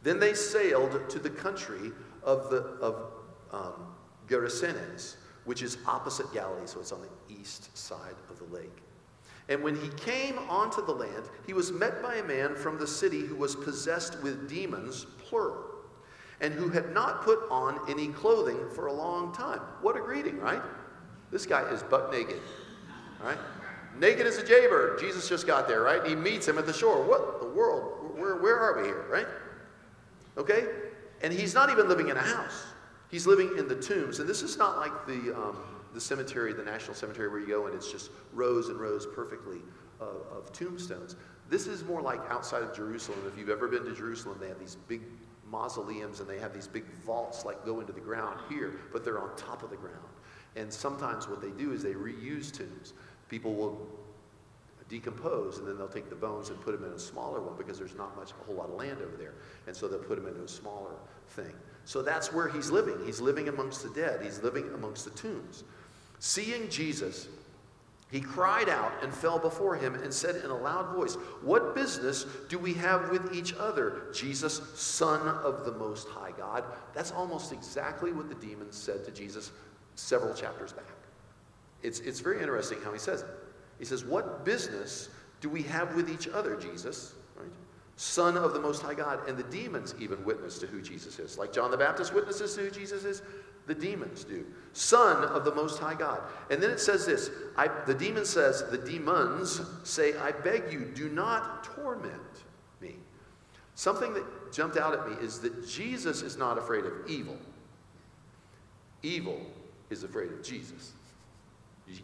[0.02, 1.92] Then they sailed to the country
[2.24, 3.12] of, the, of
[3.52, 3.86] um,
[4.28, 8.82] Gerasenes, which is opposite Galilee, so it's on the east side of the lake.
[9.48, 12.86] And when he came onto the land, he was met by a man from the
[12.86, 15.64] city who was possessed with demons, plural,
[16.40, 19.60] and who had not put on any clothing for a long time.
[19.80, 20.62] What a greeting, right?
[21.30, 22.40] This guy is butt naked,
[23.22, 23.38] right?
[23.98, 24.98] Naked as a jaybird.
[25.00, 26.04] Jesus just got there, right?
[26.06, 27.02] He meets him at the shore.
[27.02, 28.18] What the world?
[28.18, 29.26] Where, where are we here, right?
[30.36, 30.66] Okay?
[31.22, 32.64] And he's not even living in a house.
[33.10, 34.20] He's living in the tombs.
[34.20, 35.56] And this is not like the, um,
[35.94, 39.58] the cemetery, the National Cemetery, where you go and it's just rows and rows perfectly
[40.00, 41.16] of, of tombstones.
[41.48, 43.20] This is more like outside of Jerusalem.
[43.26, 45.00] If you've ever been to Jerusalem, they have these big
[45.50, 49.18] mausoleums and they have these big vaults like go into the ground here, but they're
[49.18, 49.96] on top of the ground.
[50.56, 52.92] And sometimes what they do is they reuse tombs.
[53.28, 53.86] People will
[54.88, 57.78] decompose and then they'll take the bones and put them in a smaller one because
[57.78, 59.34] there's not much a whole lot of land over there.
[59.66, 60.94] And so they'll put them into a smaller
[61.28, 61.52] thing.
[61.84, 62.96] So that's where he's living.
[63.04, 64.22] He's living amongst the dead.
[64.22, 65.64] He's living amongst the tombs.
[66.18, 67.28] Seeing Jesus,
[68.10, 72.24] he cried out and fell before him and said in a loud voice, What business
[72.48, 76.64] do we have with each other, Jesus, Son of the Most High God?
[76.94, 79.52] That's almost exactly what the demons said to Jesus
[79.94, 80.86] several chapters back.
[81.82, 83.28] It's, it's very interesting how he says it.
[83.78, 85.08] He says, What business
[85.40, 87.14] do we have with each other, Jesus?
[87.36, 87.50] Right?
[87.96, 89.28] Son of the Most High God.
[89.28, 91.38] And the demons even witness to who Jesus is.
[91.38, 93.22] Like John the Baptist witnesses to who Jesus is,
[93.66, 94.46] the demons do.
[94.72, 96.22] Son of the Most High God.
[96.50, 100.86] And then it says this I, the demon says, the demons say, I beg you,
[100.94, 102.14] do not torment
[102.80, 102.96] me.
[103.74, 107.36] Something that jumped out at me is that Jesus is not afraid of evil.
[109.02, 109.40] Evil
[109.90, 110.92] is afraid of Jesus.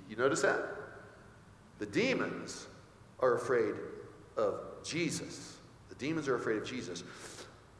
[0.09, 0.64] You, notice that?
[1.79, 2.66] The demons
[3.20, 3.75] are afraid
[4.37, 5.57] of Jesus.
[5.88, 7.05] The demons are afraid of Jesus.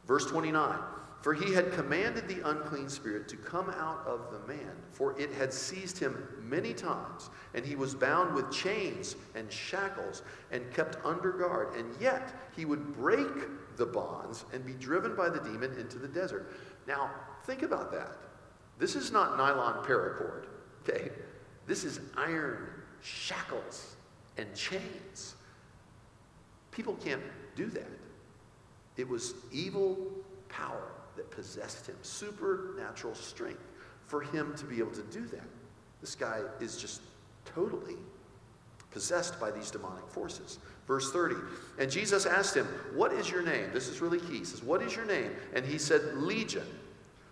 [0.05, 0.79] Verse 29
[1.21, 5.31] For he had commanded the unclean spirit to come out of the man, for it
[5.33, 11.03] had seized him many times, and he was bound with chains and shackles and kept
[11.05, 11.75] under guard.
[11.75, 16.07] And yet he would break the bonds and be driven by the demon into the
[16.07, 16.53] desert.
[16.87, 17.09] Now,
[17.45, 18.17] think about that.
[18.77, 20.45] This is not nylon paracord,
[20.87, 21.11] okay?
[21.67, 22.67] This is iron
[23.01, 23.95] shackles
[24.37, 25.35] and chains.
[26.71, 27.21] People can't
[27.55, 27.89] do that.
[28.97, 29.97] It was evil
[30.49, 33.63] power that possessed him, supernatural strength
[34.05, 35.47] for him to be able to do that.
[36.01, 37.01] This guy is just
[37.45, 37.95] totally
[38.91, 40.59] possessed by these demonic forces.
[40.87, 41.35] Verse 30.
[41.79, 43.69] And Jesus asked him, What is your name?
[43.73, 44.39] This is really key.
[44.39, 45.31] He says, What is your name?
[45.53, 46.67] And he said, Legion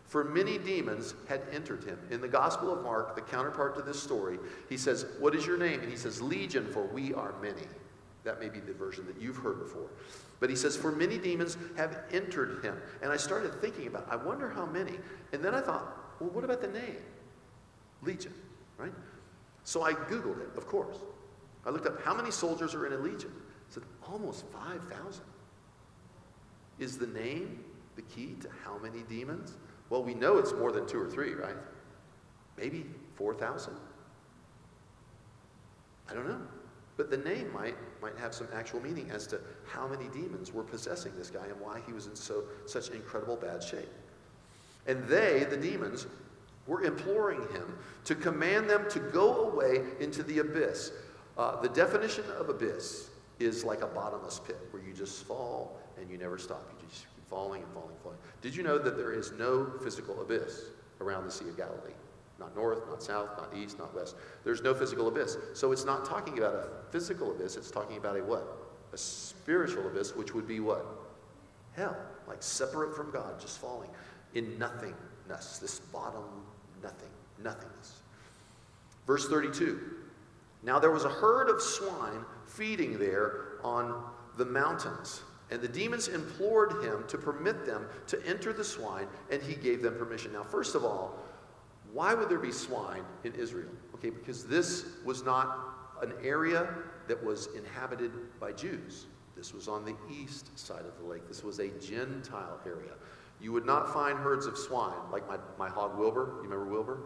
[0.07, 1.97] for many demons had entered him.
[2.11, 4.37] In the Gospel of Mark, the counterpart to this story,
[4.69, 5.79] he says, What is your name?
[5.79, 7.67] And he says, Legion, for we are many.
[8.23, 9.89] That may be the version that you've heard before.
[10.39, 12.77] But he says, For many demons have entered him.
[13.01, 14.93] And I started thinking about, I wonder how many.
[15.31, 16.97] And then I thought, Well, what about the name?
[18.01, 18.33] Legion,
[18.77, 18.93] right?
[19.63, 20.97] So I Googled it, of course.
[21.65, 23.31] I looked up how many soldiers are in a legion.
[23.35, 25.23] I said, Almost 5,000.
[26.79, 27.63] Is the name
[27.95, 29.55] the key to how many demons?
[29.93, 31.53] Well, we know it's more than two or three, right?
[32.57, 33.75] Maybe 4,000?
[36.09, 36.41] I don't know.
[36.97, 40.63] But the name might, might have some actual meaning as to how many demons were
[40.63, 43.87] possessing this guy and why he was in so, such incredible bad shape.
[44.87, 46.07] And they, the demons,
[46.65, 50.91] were imploring him to command them to go away into the abyss.
[51.37, 56.09] Uh, the definition of abyss is like a bottomless pit where you just fall and
[56.09, 56.67] you never stop.
[56.81, 58.19] You just falling and falling, falling.
[58.43, 60.65] Did you know that there is no physical abyss
[61.01, 61.95] around the Sea of Galilee?
[62.39, 64.15] Not north, not south, not east, not west.
[64.43, 65.37] There's no physical abyss.
[65.53, 68.45] So it's not talking about a physical abyss, it's talking about a what?
[68.93, 70.85] A spiritual abyss, which would be what?
[71.75, 73.89] Hell, like separate from God, just falling
[74.35, 76.23] in nothingness, this bottom
[76.83, 77.09] nothing,
[77.43, 78.01] nothingness.
[79.07, 79.79] Verse 32
[80.61, 84.03] Now there was a herd of swine feeding there on
[84.37, 85.23] the mountains.
[85.53, 89.83] And the demons implored him to permit them to enter the swine, and he gave
[89.83, 90.33] them permission.
[90.33, 91.15] Now, first of all,
[91.91, 93.69] why would there be swine in Israel?
[93.93, 95.59] Okay, because this was not
[96.01, 96.73] an area
[97.07, 99.05] that was inhabited by Jews.
[99.37, 101.27] This was on the east side of the lake.
[101.27, 102.93] This was a Gentile area.
[103.39, 106.37] You would not find herds of swine, like my, my hog Wilbur.
[106.37, 106.97] You remember Wilbur?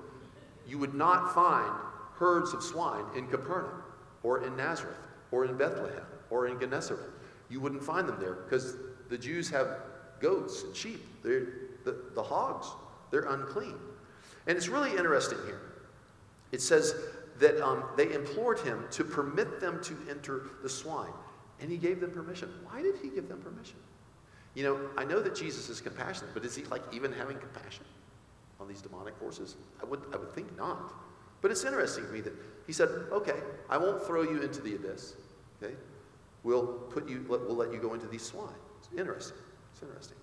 [0.65, 1.73] You would not find
[2.15, 3.83] herds of swine in Capernaum,
[4.23, 7.11] or in Nazareth, or in Bethlehem, or in Gennesaret.
[7.49, 8.75] You wouldn't find them there because
[9.09, 9.79] the Jews have
[10.19, 11.03] goats and sheep.
[11.23, 11.47] They're,
[11.83, 12.67] the, the hogs,
[13.11, 13.75] they're unclean.
[14.47, 15.61] And it's really interesting here.
[16.51, 16.95] It says
[17.39, 21.13] that um, they implored him to permit them to enter the swine,
[21.59, 22.49] and he gave them permission.
[22.69, 23.77] Why did he give them permission?
[24.55, 27.85] You know, I know that Jesus is compassionate, but is he like even having compassion
[28.59, 29.55] on these demonic forces?
[29.81, 30.93] I would, I would think not.
[31.41, 32.33] But it's interesting to me that
[32.65, 33.35] he said, okay,
[33.69, 35.13] I won't throw you into the abyss.
[35.61, 35.75] Okay?
[36.47, 38.47] We'll put you, we'll let you go into these swine.
[38.79, 39.37] It's interesting.
[39.73, 40.17] It's interesting.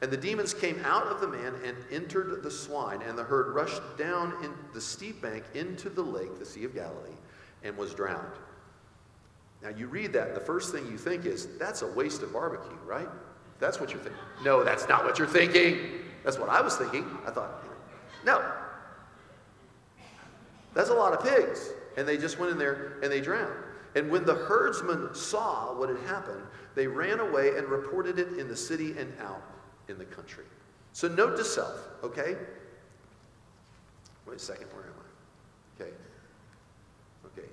[0.00, 3.54] And the demons came out of the man and entered the swine, and the herd
[3.54, 7.16] rushed down in the steep bank into the lake, the Sea of Galilee,
[7.64, 8.32] and was drowned.
[9.62, 12.32] Now you read that, and the first thing you think is, that's a waste of
[12.32, 13.08] barbecue, right?
[13.60, 14.22] That's what you're thinking.
[14.42, 15.78] No, that's not what you're thinking.
[16.24, 17.04] That's what I was thinking.
[17.26, 17.64] I thought,
[18.24, 18.52] no.
[20.74, 21.70] That's a lot of pigs.
[21.96, 23.52] And they just went in there and they drowned.
[23.98, 26.40] And when the herdsmen saw what had happened,
[26.76, 29.42] they ran away and reported it in the city and out
[29.88, 30.44] in the country.
[30.92, 32.36] So note to self, okay?
[34.24, 35.82] Wait a second, where am I?
[35.82, 35.92] Okay.
[37.26, 37.48] Okay.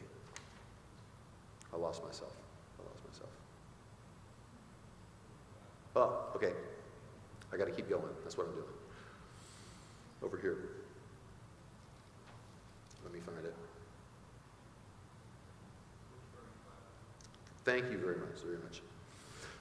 [1.73, 2.35] I lost myself.
[2.77, 3.29] I lost myself.
[5.95, 6.53] Oh, okay.
[7.51, 8.03] I got to keep going.
[8.21, 8.65] That's what I'm doing.
[10.21, 10.57] Over here.
[13.03, 13.55] Let me find it.
[17.65, 18.81] Thank you very much, very much.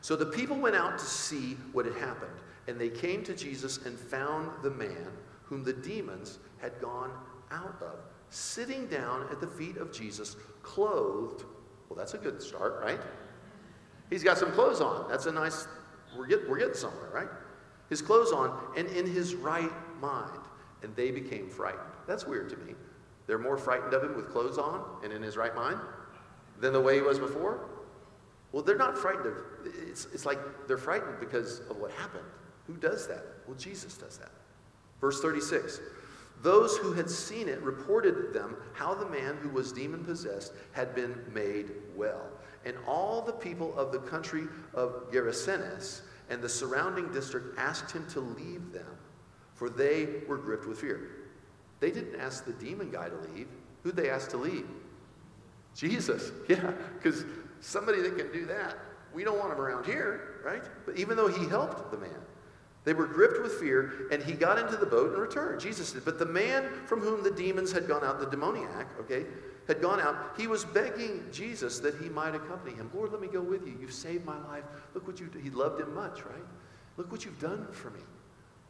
[0.02, 2.36] So the people went out to see what had happened,
[2.68, 5.08] and they came to Jesus and found the man
[5.44, 7.10] whom the demons had gone
[7.50, 11.44] out of, sitting down at the feet of Jesus, clothed.
[11.88, 13.00] Well, that's a good start, right?
[14.10, 15.08] He's got some clothes on.
[15.08, 15.66] That's a nice,
[16.16, 17.28] we're, get, we're getting somewhere, right?
[17.88, 20.40] His clothes on, and in his right mind.
[20.82, 21.82] And they became frightened.
[22.06, 22.74] That's weird to me.
[23.26, 25.80] They're more frightened of him with clothes on and in his right mind
[26.60, 27.70] than the way he was before.
[28.54, 30.38] Well, they're not frightened of, it's, it's like
[30.68, 32.22] they're frightened because of what happened.
[32.68, 33.24] Who does that?
[33.48, 34.30] Well, Jesus does that.
[35.00, 35.80] Verse 36
[36.40, 40.94] Those who had seen it reported them how the man who was demon possessed had
[40.94, 42.28] been made well.
[42.64, 48.06] And all the people of the country of Gerasenes and the surrounding district asked him
[48.10, 48.96] to leave them,
[49.54, 51.10] for they were gripped with fear.
[51.80, 53.48] They didn't ask the demon guy to leave.
[53.82, 54.68] Who'd they ask to leave?
[55.74, 56.30] Jesus.
[56.48, 57.24] Yeah, because
[57.64, 58.76] somebody that can do that,
[59.12, 60.64] we don't want him around here, right?
[60.84, 62.10] But even though he helped the man,
[62.84, 65.60] they were gripped with fear, and he got into the boat and returned.
[65.60, 66.04] Jesus did.
[66.04, 69.24] But the man from whom the demons had gone out, the demoniac, okay,
[69.66, 72.90] had gone out, he was begging Jesus that he might accompany him.
[72.94, 73.74] Lord, let me go with you.
[73.80, 74.64] You've saved my life.
[74.92, 76.44] Look what you He loved him much, right?
[76.98, 78.00] Look what you've done for me.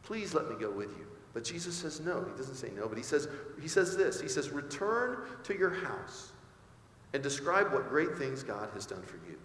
[0.03, 1.05] Please let me go with you.
[1.33, 2.23] But Jesus says no.
[2.23, 3.27] He doesn't say no, but he says,
[3.61, 4.21] he says this.
[4.21, 6.31] He says, Return to your house
[7.15, 9.37] and describe what great things God has done for you.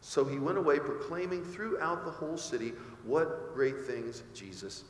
[0.00, 4.84] So he went away proclaiming throughout the whole city what great things Jesus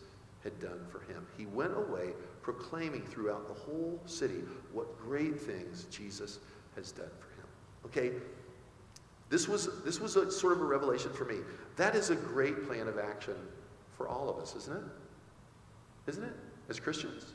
[0.45, 1.27] had done for him.
[1.39, 2.11] He went away
[2.43, 4.43] proclaiming throughout the whole city
[4.75, 6.41] what great things Jesus
[6.75, 7.49] has done for him.
[7.87, 8.13] Okay?
[9.31, 11.37] This was, this was a, sort of a revelation for me.
[11.77, 13.37] That is a great plan of action
[13.97, 14.83] for all of us, isn't it?
[16.07, 16.37] Isn't it?
[16.69, 17.33] As Christians.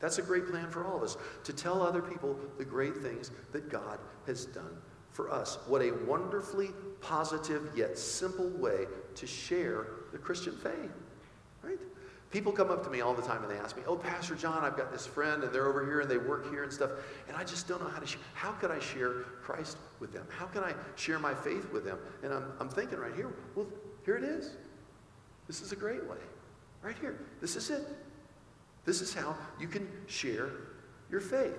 [0.00, 3.30] That's a great plan for all of us to tell other people the great things
[3.52, 4.76] that God has done
[5.12, 5.58] for us.
[5.66, 10.90] What a wonderfully positive yet simple way to share the Christian faith,
[11.62, 11.78] right?
[12.30, 14.64] People come up to me all the time and they ask me, Oh, Pastor John,
[14.64, 16.90] I've got this friend and they're over here and they work here and stuff,
[17.28, 18.20] and I just don't know how to share.
[18.34, 20.26] How could I share Christ with them?
[20.28, 21.98] How can I share my faith with them?
[22.24, 23.68] And I'm, I'm thinking right here, well,
[24.04, 24.56] here it is.
[25.46, 26.16] This is a great way.
[26.82, 27.20] Right here.
[27.40, 27.86] This is it.
[28.84, 30.50] This is how you can share
[31.10, 31.58] your faith.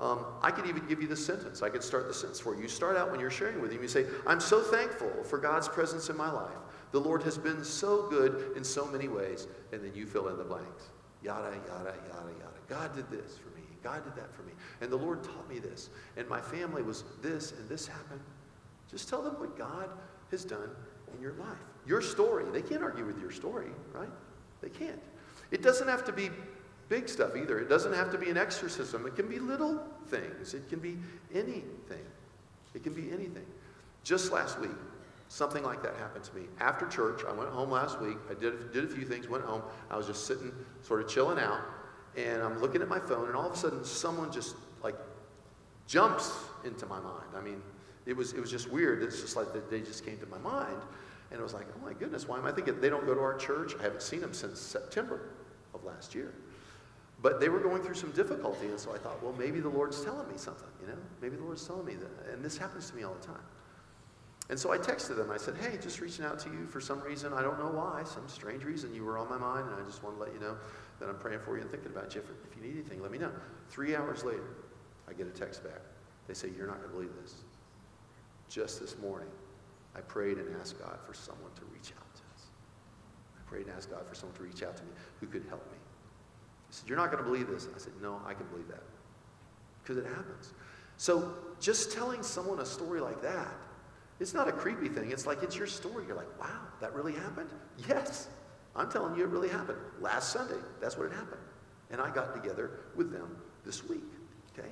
[0.00, 1.62] Um, I could even give you the sentence.
[1.62, 2.62] I could start the sentence for you.
[2.62, 3.80] You start out when you're sharing with him.
[3.80, 6.56] You say, I'm so thankful for God's presence in my life.
[6.90, 9.46] The Lord has been so good in so many ways.
[9.72, 10.90] And then you fill in the blanks.
[11.22, 12.58] Yada, yada, yada, yada.
[12.68, 13.64] God did this for me.
[13.82, 14.52] God did that for me.
[14.80, 15.90] And the Lord taught me this.
[16.16, 18.20] And my family was this, and this happened.
[18.90, 19.90] Just tell them what God
[20.30, 20.70] has done
[21.14, 21.58] in your life.
[21.86, 22.44] Your story.
[22.50, 24.10] They can't argue with your story, right?
[24.60, 25.00] They can't.
[25.50, 26.30] It doesn't have to be
[26.94, 27.58] big stuff either.
[27.58, 29.04] It doesn't have to be an exorcism.
[29.04, 30.54] It can be little things.
[30.54, 30.96] It can be
[31.34, 32.06] anything.
[32.72, 33.46] It can be anything.
[34.04, 34.70] Just last week,
[35.28, 36.42] something like that happened to me.
[36.60, 38.16] After church, I went home last week.
[38.30, 39.62] I did, did a few things, went home.
[39.90, 40.52] I was just sitting,
[40.82, 41.62] sort of chilling out,
[42.16, 44.54] and I'm looking at my phone, and all of a sudden, someone just
[44.84, 44.94] like
[45.88, 46.32] jumps
[46.64, 47.30] into my mind.
[47.36, 47.60] I mean,
[48.06, 49.02] it was, it was just weird.
[49.02, 50.80] It's just like they just came to my mind.
[51.32, 52.80] And it was like, oh my goodness, why am I thinking?
[52.80, 53.72] They don't go to our church.
[53.80, 55.30] I haven't seen them since September
[55.74, 56.34] of last year.
[57.24, 60.04] But they were going through some difficulty, and so I thought, well, maybe the Lord's
[60.04, 60.98] telling me something, you know?
[61.22, 62.30] Maybe the Lord's telling me that.
[62.30, 63.40] And this happens to me all the time.
[64.50, 65.30] And so I texted them.
[65.30, 67.32] I said, hey, just reaching out to you for some reason.
[67.32, 68.94] I don't know why, some strange reason.
[68.94, 70.54] You were on my mind, and I just want to let you know
[71.00, 72.20] that I'm praying for you and thinking about you.
[72.20, 73.32] If, you need anything, let me know.
[73.70, 74.44] Three hours later,
[75.08, 75.80] I get a text back.
[76.28, 77.36] They say, you're not going to believe this.
[78.50, 79.30] Just this morning,
[79.96, 82.48] I prayed and asked God for someone to reach out to us.
[83.34, 84.90] I prayed and asked God for someone to reach out to me
[85.20, 85.78] who could help me.
[86.74, 87.68] Said, You're not going to believe this.
[87.72, 88.82] I said, No, I can believe that.
[89.82, 90.52] Because it happens.
[90.96, 93.54] So just telling someone a story like that,
[94.18, 95.12] it's not a creepy thing.
[95.12, 96.04] It's like it's your story.
[96.06, 97.50] You're like, wow, that really happened?
[97.88, 98.28] Yes.
[98.74, 99.78] I'm telling you, it really happened.
[100.00, 101.40] Last Sunday, that's what it happened.
[101.90, 104.02] And I got together with them this week.
[104.56, 104.68] Okay?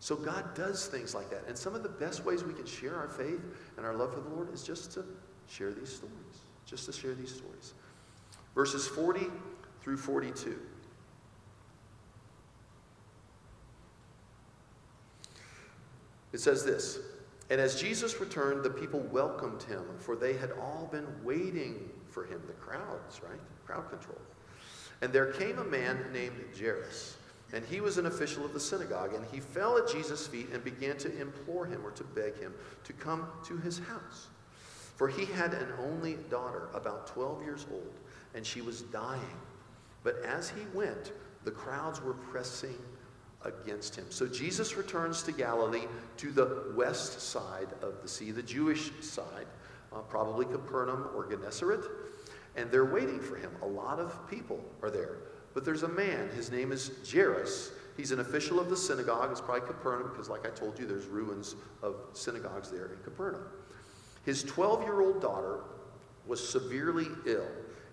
[0.00, 1.44] So God does things like that.
[1.46, 3.40] And some of the best ways we can share our faith
[3.76, 5.04] and our love for the Lord is just to
[5.46, 6.14] share these stories.
[6.66, 7.74] Just to share these stories.
[8.54, 9.26] Verses 40
[9.82, 10.58] through 42.
[16.34, 16.98] It says this
[17.48, 22.24] And as Jesus returned, the people welcomed him, for they had all been waiting for
[22.24, 22.42] him.
[22.46, 23.40] The crowds, right?
[23.64, 24.18] Crowd control.
[25.00, 27.16] And there came a man named Jairus,
[27.52, 30.62] and he was an official of the synagogue, and he fell at Jesus' feet and
[30.64, 34.26] began to implore him or to beg him to come to his house.
[34.96, 37.94] For he had an only daughter, about 12 years old,
[38.34, 39.38] and she was dying.
[40.02, 41.12] But as he went,
[41.44, 42.78] the crowds were pressing
[43.44, 44.06] against him.
[44.10, 45.86] So Jesus returns to Galilee
[46.18, 49.46] to the west side of the sea, the Jewish side,
[49.92, 51.84] uh, probably Capernaum or Gennesaret,
[52.56, 53.50] and they're waiting for him.
[53.62, 55.18] A lot of people are there.
[55.54, 57.70] But there's a man, his name is Jairus.
[57.96, 59.30] He's an official of the synagogue.
[59.30, 63.44] It's probably Capernaum because, like I told you, there's ruins of synagogues there in Capernaum.
[64.24, 65.60] His 12 year old daughter
[66.26, 67.46] was severely ill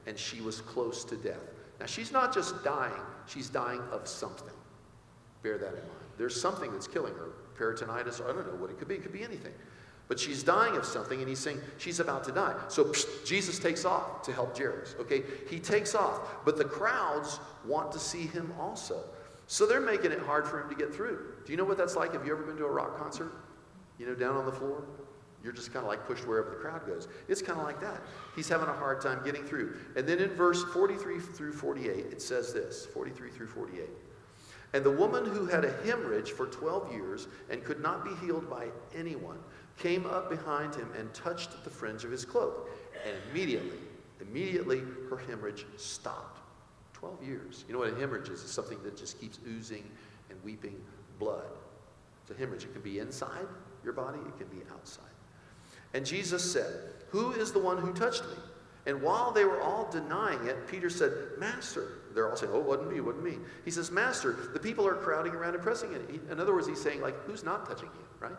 [0.07, 1.43] and she was close to death.
[1.79, 4.53] Now, she's not just dying, she's dying of something.
[5.43, 5.89] Bear that in mind.
[6.17, 9.13] There's something that's killing her peritonitis, I don't know what it could be, it could
[9.13, 9.53] be anything.
[10.07, 12.55] But she's dying of something, and he's saying she's about to die.
[12.67, 14.95] So psh, Jesus takes off to help Jairus.
[14.99, 19.03] Okay, he takes off, but the crowds want to see him also.
[19.47, 21.35] So they're making it hard for him to get through.
[21.45, 22.13] Do you know what that's like?
[22.13, 23.31] Have you ever been to a rock concert?
[23.99, 24.83] You know, down on the floor?
[25.43, 27.07] You're just kind of like pushed wherever the crowd goes.
[27.27, 28.01] It's kind of like that.
[28.35, 29.77] He's having a hard time getting through.
[29.95, 33.89] And then in verse 43 through 48, it says this 43 through 48.
[34.74, 38.49] And the woman who had a hemorrhage for 12 years and could not be healed
[38.49, 39.38] by anyone
[39.78, 42.69] came up behind him and touched the fringe of his cloak.
[43.05, 43.80] And immediately,
[44.22, 46.39] immediately her hemorrhage stopped.
[46.93, 47.65] 12 years.
[47.67, 48.43] You know what a hemorrhage is?
[48.43, 49.84] It's something that just keeps oozing
[50.30, 50.80] and weeping
[51.19, 51.49] blood.
[52.22, 52.63] It's a hemorrhage.
[52.63, 53.47] It can be inside
[53.84, 55.05] your body, it can be outside.
[55.93, 56.76] And Jesus said,
[57.09, 58.36] Who is the one who touched me?
[58.86, 61.99] And while they were all denying it, Peter said, Master.
[62.13, 63.38] They're all saying, Oh, it wasn't me, it wasn't me.
[63.63, 66.01] He says, Master, the people are crowding around and pressing it.
[66.32, 68.36] In other words, he's saying, like, who's not touching you, right?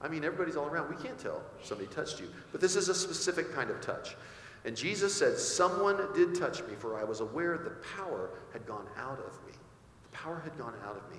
[0.00, 0.88] I mean, everybody's all around.
[0.88, 2.28] We can't tell somebody touched you.
[2.50, 4.16] But this is a specific kind of touch.
[4.64, 8.86] And Jesus said, Someone did touch me, for I was aware the power had gone
[8.96, 9.52] out of me.
[10.10, 11.18] The power had gone out of me.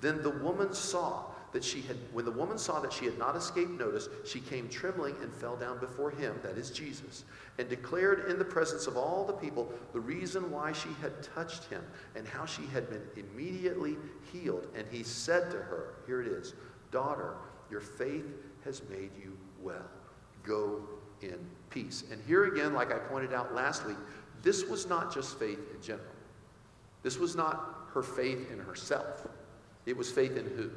[0.00, 3.36] Then the woman saw that she had, when the woman saw that she had not
[3.36, 7.24] escaped notice, she came trembling and fell down before him, that is Jesus,
[7.58, 11.64] and declared in the presence of all the people the reason why she had touched
[11.64, 11.84] him
[12.16, 13.96] and how she had been immediately
[14.32, 14.66] healed.
[14.74, 16.54] And he said to her, Here it is,
[16.90, 17.34] Daughter,
[17.70, 18.26] your faith
[18.64, 19.90] has made you well.
[20.42, 20.82] Go
[21.20, 21.38] in
[21.70, 22.04] peace.
[22.10, 23.96] And here again, like I pointed out last week,
[24.42, 26.06] this was not just faith in general.
[27.02, 29.26] This was not her faith in herself.
[29.86, 30.70] It was faith in who?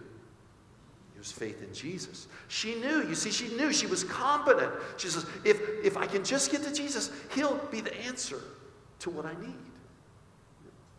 [1.32, 2.28] It faith in Jesus.
[2.48, 4.72] She knew, you see, she knew, she was competent.
[4.98, 8.42] She says, if, if I can just get to Jesus, He'll be the answer
[9.00, 9.56] to what I need.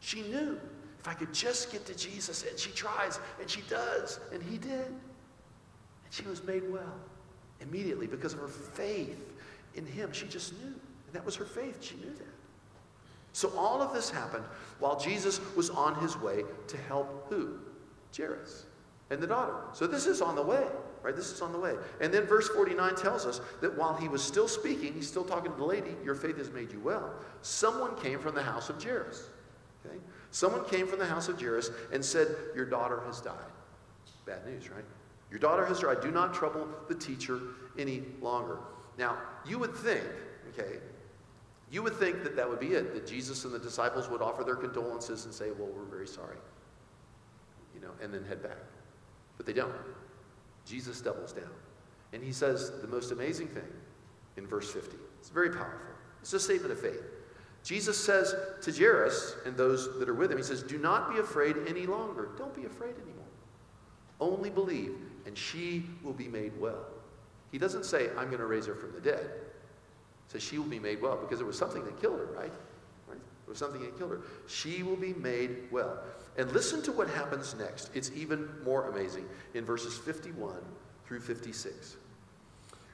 [0.01, 0.59] She knew,
[0.99, 4.59] if I could just get to Jesus, and she tries, and she does, and He
[4.59, 4.87] did.
[4.87, 6.99] And she was made well
[7.61, 9.35] immediately because of her faith
[9.75, 10.13] in Him.
[10.13, 10.67] She just knew.
[10.73, 11.83] And that was her faith.
[11.83, 12.35] She knew that.
[13.33, 14.45] So all of this happened
[14.79, 17.59] while Jesus was on his way to help who?
[18.17, 18.65] Jairus
[19.11, 19.55] and the daughter.
[19.73, 20.65] So this is on the way,
[21.03, 21.15] right?
[21.15, 21.75] This is on the way.
[22.01, 25.53] And then verse 49 tells us that while he was still speaking, he's still talking
[25.53, 27.13] to the lady, your faith has made you well.
[27.43, 29.29] Someone came from the house of Jairus.
[29.85, 29.97] Okay?
[30.31, 33.35] Someone came from the house of Jairus and said, Your daughter has died.
[34.27, 34.85] Bad news, right?
[35.31, 36.01] Your daughter has died.
[36.01, 37.41] Do not trouble the teacher
[37.79, 38.59] any longer.
[38.99, 40.05] Now, you would think,
[40.51, 40.79] okay,
[41.71, 44.45] you would think that that would be it, that Jesus and the disciples would offer
[44.45, 46.37] their condolences and say, Well, we're very sorry,
[47.75, 48.59] you know, and then head back.
[49.37, 49.75] But they don't.
[50.67, 51.51] Jesus doubles down.
[52.13, 53.69] And he says the most amazing thing
[54.37, 54.97] in verse 50.
[55.21, 55.81] It's very powerful.
[56.21, 57.03] It's a statement of faith.
[57.63, 61.19] Jesus says to Jairus and those that are with him, He says, Do not be
[61.19, 62.29] afraid any longer.
[62.39, 63.25] Don't be afraid anymore.
[64.21, 64.95] Only believe,
[65.27, 66.87] and she will be made well.
[67.51, 69.29] He doesn't say, I'm going to raise her from the dead.
[70.27, 72.53] He says, She will be made well because it was something that killed her, right?
[73.49, 74.21] Was something that killed her.
[74.47, 75.99] She will be made well.
[76.37, 77.91] And listen to what happens next.
[77.95, 80.55] It's even more amazing in verses 51
[81.07, 81.97] through 56.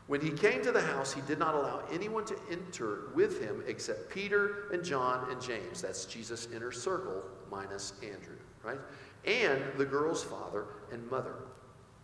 [0.07, 3.63] When he came to the house, he did not allow anyone to enter with him
[3.67, 5.81] except Peter and John and James.
[5.81, 8.79] That's Jesus' inner circle, minus Andrew, right?
[9.25, 11.37] And the girl's father and mother.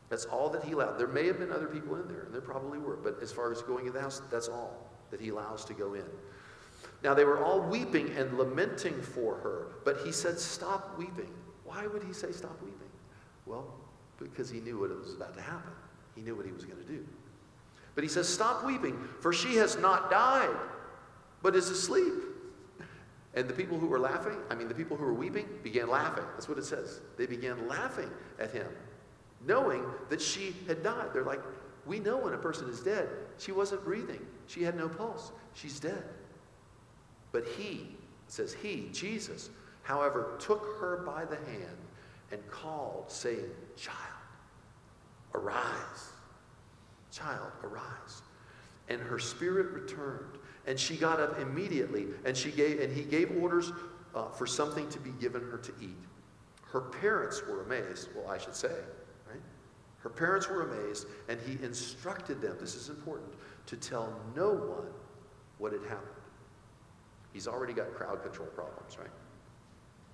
[0.09, 0.99] That's all that he allowed.
[0.99, 3.53] There may have been other people in there, and there probably were, but as far
[3.53, 6.05] as going in the house, that's all that he allows to go in.
[7.03, 11.32] Now they were all weeping and lamenting for her, but he said, Stop weeping.
[11.64, 12.88] Why would he say, Stop weeping?
[13.46, 13.66] Well,
[14.18, 15.70] because he knew what was about to happen.
[16.14, 17.07] He knew what he was going to do.
[17.94, 20.57] But he says, Stop weeping, for she has not died,
[21.42, 22.14] but is asleep.
[23.34, 26.24] And the people who were laughing, I mean, the people who were weeping, began laughing.
[26.32, 27.01] That's what it says.
[27.16, 28.66] They began laughing at him.
[29.46, 31.11] knowing that she had died.
[31.12, 31.40] They're like,
[31.86, 33.09] we know when a person is dead.
[33.38, 35.30] She wasn't breathing, she had no pulse.
[35.55, 36.03] She's dead.
[37.33, 39.51] But he, says he, Jesus,
[39.83, 41.79] however, took her by the hand
[42.31, 43.99] and called, saying, Child,
[45.35, 46.12] arise.
[47.11, 48.22] Child, arise.
[48.89, 53.31] And her spirit returned, and she got up immediately, and she gave, and he gave
[53.43, 53.72] orders
[54.14, 55.97] uh, for something to be given her to eat.
[56.70, 58.09] Her parents were amazed.
[58.14, 58.72] Well, I should say,
[59.29, 59.41] right?
[59.99, 62.57] Her parents were amazed, and he instructed them.
[62.61, 63.33] This is important
[63.66, 64.87] to tell no one
[65.59, 66.18] what had happened.
[67.39, 69.12] He's already got crowd control problems, right?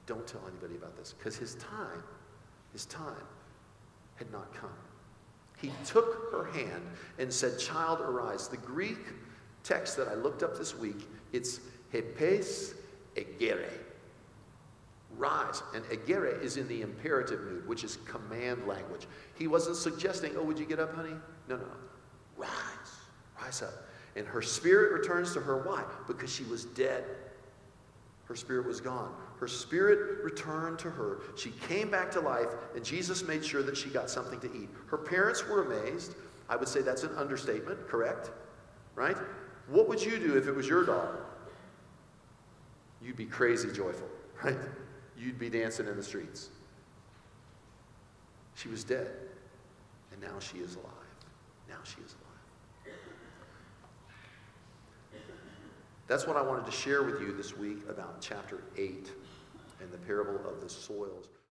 [0.04, 2.02] Don't tell anybody about this because his time,
[2.74, 3.24] his time
[4.16, 4.68] had not come.
[5.56, 6.82] He took her hand
[7.18, 8.48] and said, Child, arise.
[8.48, 8.98] The Greek
[9.62, 11.60] text that I looked up this week, it's
[11.94, 12.74] hepes
[13.16, 13.70] egere.
[15.16, 15.62] Rise.
[15.74, 19.06] And egere is in the imperative mood, which is command language.
[19.34, 21.14] He wasn't suggesting, oh, would you get up, honey?
[21.48, 21.70] No, no, no.
[22.36, 22.50] Rise.
[23.40, 23.72] Rise up.
[24.16, 25.58] And her spirit returns to her.
[25.58, 25.82] Why?
[26.06, 27.04] Because she was dead.
[28.26, 29.12] Her spirit was gone.
[29.38, 31.18] Her spirit returned to her.
[31.36, 34.70] She came back to life, and Jesus made sure that she got something to eat.
[34.86, 36.14] Her parents were amazed.
[36.48, 38.30] I would say that's an understatement, correct?
[38.94, 39.16] Right?
[39.68, 41.24] What would you do if it was your daughter?
[43.02, 44.08] You'd be crazy joyful,
[44.44, 44.56] right?
[45.18, 46.48] You'd be dancing in the streets.
[48.54, 49.10] She was dead,
[50.12, 50.92] and now she is alive.
[51.68, 52.23] Now she is alive.
[56.06, 59.10] That's what I wanted to share with you this week about chapter 8
[59.80, 61.28] and the parable of the soils.